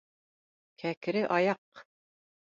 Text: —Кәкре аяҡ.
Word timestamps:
—Кәкре 0.83 1.21
аяҡ. 1.35 1.85